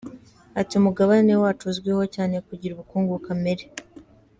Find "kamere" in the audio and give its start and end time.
3.25-3.63